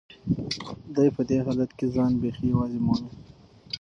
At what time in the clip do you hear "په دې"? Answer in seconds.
1.15-1.37